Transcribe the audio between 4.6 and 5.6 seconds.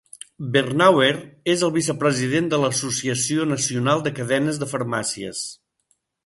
de farmàcies.